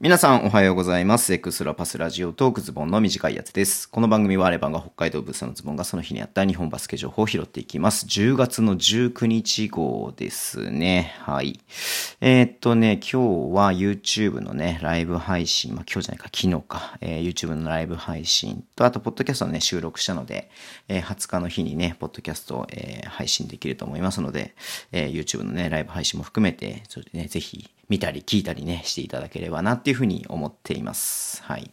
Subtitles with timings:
[0.00, 1.34] 皆さんおはようございます。
[1.34, 3.90] エクストラパスラジオトークズボンの短いやつです。
[3.90, 8.06] この番組はレバンが北海道ブースのズボンがその日にあった日本バスケ情報を拾っていきます。
[8.06, 11.16] 10月の19日号ですね。
[11.22, 11.58] はい。
[12.20, 13.16] えーっとね、今日
[13.52, 20.48] は YouTube のね、ライブ配信、まあ今日じゃないか、昨日か、えー YouTube のライブ配信と、あと、ポッドキャストのね、収録したので、
[20.86, 24.54] えー20日の日にね、ポッドキャスト、えー配信できると思いますので、
[24.92, 31.42] えー YouTube のね、ライブ配信も含めて、ね、ぜひ、見たり聞いたりね、していただければなっていうふうに思っています。
[31.42, 31.70] はい。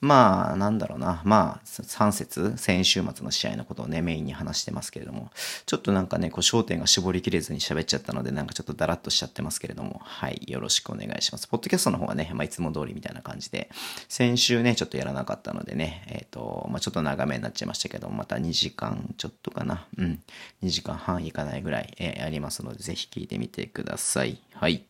[0.00, 1.20] まあ、なんだろうな。
[1.24, 5.30] まあ、3節、先週末の試合のことをね、メインに話してますけれども、
[5.66, 10.40] ちょっとなんかね、こう、焦点が絞りきれずに喋っちゃったので、なんかちょっとダラッとしちゃってますけれども、はい。
[10.46, 11.46] よろしくお願いします。
[11.46, 13.70] ポッドキャストの方はね、まあ、いつも通りみたいな感じで、
[14.08, 19.86] 先週ね、ちょっとやらなかったのでね、えっ、と、まあ、ちょっと長めになっちゃいましたけど、また2時間ちょっとかな。
[19.98, 20.22] うん。
[20.62, 24.38] 2時間半いかないぐらい、えーありますので、ぜひ聞いてみてください。
[24.52, 24.84] はい。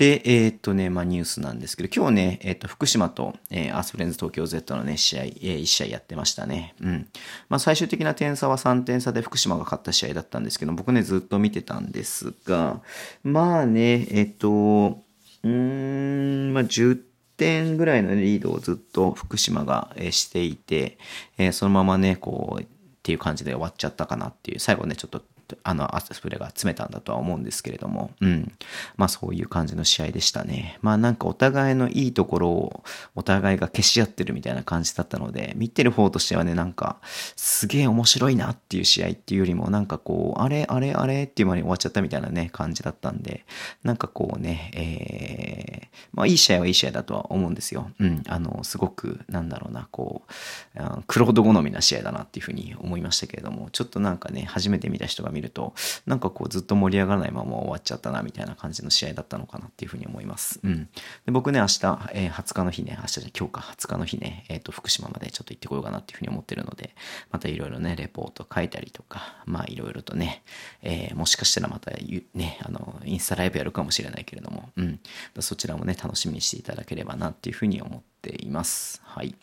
[0.00, 6.74] で、えーっとね、まあ、ニュースなんですけど、今日ね、えーっと、福島と、えーアースフレンズ東京 Z のね、試合、えー1試合やってましたね。
[6.80, 7.06] うん。
[7.50, 12.80] まあ、最終的な点差は3点差で福島が勝った試合だったんですけど、僕ね、ずっと見てたんですが、
[13.24, 15.02] まあね、えっと、
[15.44, 16.98] うん、まあ、10
[17.36, 20.96] 点ぐらいのリードをずっと福島がえしていて、
[21.36, 22.66] えーそのままね、こう、っ
[23.02, 25.22] ていう感じで終わっちゃったかなっていう、最後ね、ちょっと、
[25.62, 28.52] あの、アスプレが詰めたんだとは思うんですけれども、うん。
[28.96, 30.78] まあそういう感じの試合でしたね。
[30.82, 32.84] まあなんかお互いのいいところを
[33.14, 36.98] お互いが消し合ってるみたいな感じだったので、見てる方としてはね、なんか、
[37.36, 43.44] すげえ面白いなっていう試合っていうよりも、なんかこう、あれあれあれっていう間に終わっちゃったみたいなね、感じだったんで、
[43.82, 47.90] なんかこうね、えー、まあいい試合はいい試合だとは思うんですよ。
[47.98, 48.22] うん。
[48.28, 55.74] あの、すごく、なんだろうな、こう、クロード好みな試合だなっていうふうに思いましたけれども、ちょっとなんかね、初めて見た人が見る見ると、
[56.06, 60.60] なんかこうずっと盛り上がらないまま終わっちゃったなみたいな感じの試合だったのかなっていうふうに思います。
[60.62, 60.88] うん。
[61.24, 66.94] で僕ね、明日、えー20日の日ね、明日じゃ今日か20日の日ね、えっ、と、福島までちょっと行ってこようかなっていうふうに思ってるので、
[67.30, 70.42] またいろいろね、レポート書いたりとか、まあいろいろとね、
[70.82, 71.90] えーもしかしたらまた
[72.34, 75.00] ね、あの、インスタライブやるかもしれないけれども、うん。
[75.40, 79.00] そちらもね、楽しみにしていただければなっていうふうに思っています。
[79.04, 79.34] はい。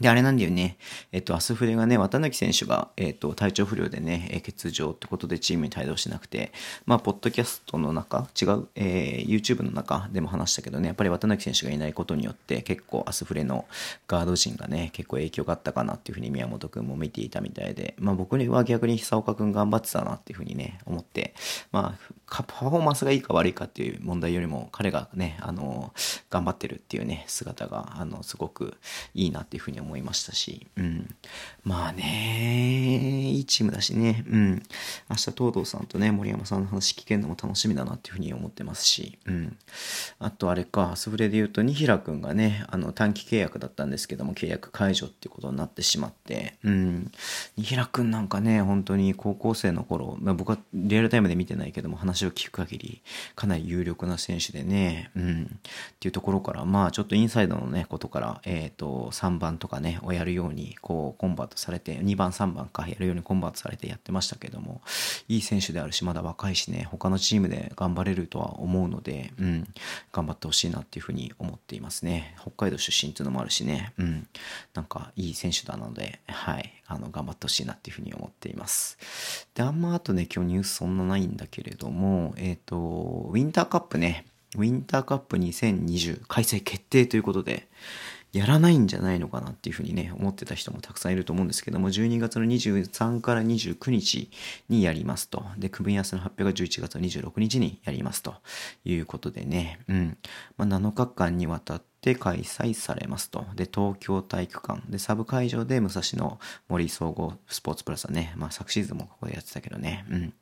[0.00, 0.76] で、あれなんだよね。
[1.12, 6.52] えっと、アスフレがね、綿貫選手が、えっと、体調不良でね、欠場ってことでチームに帯同しなくて、
[6.86, 13.66] まあ、ポッドキャストの中、違う、えー YouTube の中でも話したけどね、やっぱり綿貫選手がいないことによって、結構アスフレの
[14.06, 21.34] ガード陣がね、結構影響があったかなっていうふうに宮本くんも見ていたみたいで、まあ、僕には逆に久岡くん頑張ってたなっていうふうにね、思って、
[21.72, 25.92] まあ、パフォーマンスがいいか悪いかっていう問題よりも、彼がね、あの、
[26.30, 28.76] 頑張ってるっていうね、姿が、あの、すごく
[29.14, 31.14] いいなっていうふうに思いましたし、うん。
[31.64, 34.62] まあね、いいチームだしね、うん。
[35.08, 39.56] 明日、東堂さんとね、森山さんの話聞けるのも楽しみだなっていうふうに思ってますし、うん。
[40.18, 47.10] あとあれか、スフレで言うと、二平くんがね、あの、短期契約だったんですけども、契約解除っていうことになってしまって、うん。
[47.56, 53.02] 二平くんなんかね、本当に高校生の頃、まあ、僕はリアルタイムで見てないけども、話を聞く限り、
[53.34, 55.42] かなり有力な選手でね、うん。
[55.44, 55.46] っ
[56.00, 64.80] ていうところから、まあ、ちょっとインサイドのね、ことから、えっ、と、3番とかね、をやるように、こう、コンバートされて、2番、3番か、やるようにコンバートされてやってましたけども、
[65.28, 69.68] いい選手であるし、まだ若いしね、他のチームで頑張れるとは思うので、うん、
[70.12, 72.36] 頑張ってほしいなっていうふうに思っていますね。
[72.40, 74.26] 北海道出身っていうのもあるしね、うん、
[74.74, 78.98] なんかいい選手だなので、はい、あの、頑張ってほしいなっていうふうに思っています。
[79.54, 84.24] で、あんまあとね、今日ニュースそんなないんだけれども、もえっ、と、ウィンターカップね、
[84.56, 87.68] ウィンターカップ2020開催決定ということで、
[88.32, 94.30] やらないんじゃないのかなっていうふうにね、思ってた人もたくさんいると思うんですけども、12月の23から29日
[94.68, 95.44] にやりますと。
[95.56, 98.34] で、組み合わせの発表が11月の26日にやりますと
[98.84, 100.18] いうことでね、うん。
[100.58, 103.44] まあ、7日間にわたって開催されますと。
[103.54, 104.82] で、東京体育館。
[104.88, 106.38] で、サブ会場で武蔵野
[106.68, 110.32] 森総合スポーツプラスはね、まあ昨シーズンもここでやってたけどね、うん。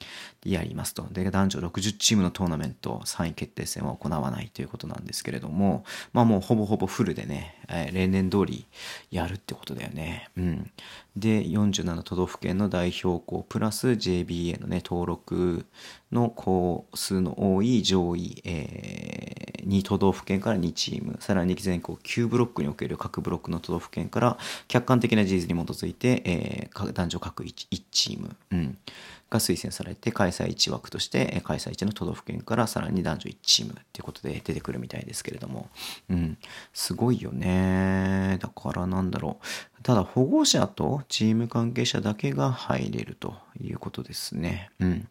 [0.44, 1.06] やりますと。
[1.10, 8.66] で、男女60チームのトーナメント3位決定戦は行わないということなんですけれども、まあもうほぼほぼフルでね、えー例年通り
[9.10, 10.28] やるってことだよね。
[10.36, 10.70] うん。
[11.16, 15.64] で、47都道府県の代表校プラス JBA のね、登録
[16.12, 28.78] の校数の多い上位、えー2都道府県から2チーム、さらに全国9ブロックにおける各ブロックの都道府県から客観的な事実に基づいて、えー男女各 1, 1チーム、うん、
[29.28, 35.68] が推薦されて開催1枠として開催地の都道府県からさらに男女1チームっていうことで出てくるみたいですけれども、
[36.08, 36.38] うん、
[36.72, 38.38] すごいよね。
[38.40, 39.66] だからなんだろう。
[39.86, 44.70] ただ保護者とチーム関係者だけが入れるということですね。
[44.80, 45.08] うん。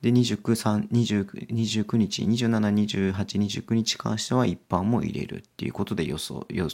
[0.00, 6.68] で、29、3 29日、27、28、29日関しては一般も入れるっていうことで予想、予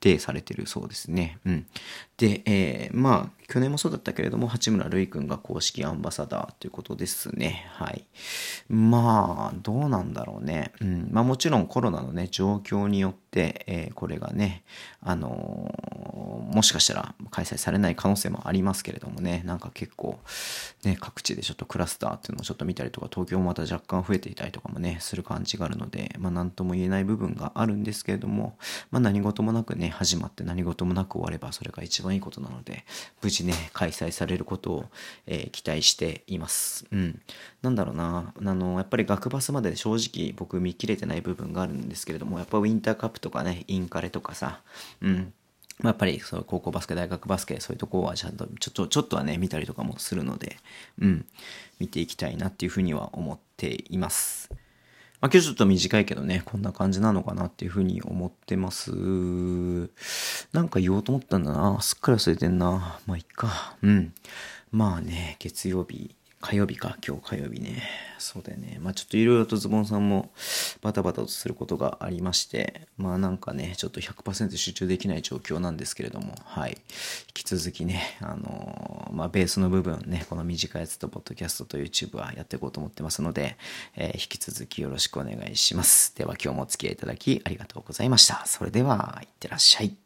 [0.00, 1.38] 定されてるそうですね。
[1.46, 1.66] うん。
[2.18, 7.66] で、えー、まあ、去年もそうだったけれども、八村塁君が公式アンバサダーということですね。
[7.72, 8.06] はい。
[8.68, 10.72] まあ、どうなんだろうね。
[10.80, 11.08] うん。
[11.10, 14.64] まあもちろんコロナのね、状況によって、えー、これがね、
[15.02, 20.18] あのー、もしかしたら開催されない可能性もありますけれどもね、なんか結構、
[20.84, 28.56] ね、各地でちょっとクラスターっていうのをちょっと見たりとか、東京もまた若干増えていたりとかもね、する感じがあるので、まあ何とも言えない部分があるんですけれども、
[28.90, 32.84] まあ何事もなくね、始まって何事もなく終われば、それが一番いいことなので、
[33.20, 34.84] 無事ね、開催されることを、
[35.26, 36.86] えー、期待しています。
[36.92, 37.20] うん。
[37.62, 44.60] なんだろうな、あの、やっぱり学バスまで正直僕見切れてない部分があるんですけれども、やっぱウィンターカップとかね、インカレとかさ、
[45.00, 45.32] うん。
[45.80, 50.56] まあ、やっぱりその高校バスケ、大学バスケ、そういうとこはちゃんとちょっと、ちょっとはね、見たりとかもするので、
[51.00, 51.26] うん、
[51.80, 54.50] 見ていきたいなっていうふうには思っています。
[55.24, 58.90] まあ、今日ちょっと短いけどね、こんな感じなのかなっていうふうに思ってます。
[60.52, 61.80] なんか言おうと思ったんだな。
[61.80, 63.00] すっかり忘れてんな。
[63.06, 63.74] まあ、いっか。
[63.80, 64.12] うん。
[64.70, 67.82] まあね、月曜日、火曜日か、今日火曜日ね。
[68.18, 68.76] そうだよね。
[68.78, 70.30] まあちょっといろいろとズボンさんも
[70.82, 76.72] バタバタとすることがありまして、まあなんかね、ちょっと100%集中できない状況なんですけれども、はい。
[76.72, 76.76] 引
[77.32, 83.56] き続きね、あのー、まあベースの部分ね、この短いやつとポッドキャストと YouTube はやっていこうと思ってますので、
[83.96, 86.14] えー、引き続きよろしくお願いします。
[86.14, 88.44] では今日もお付き合いいただきありがとうございました。
[88.44, 90.03] それでは、いってらっしゃい。